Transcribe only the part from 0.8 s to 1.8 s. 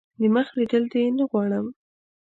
دي نه غواړم.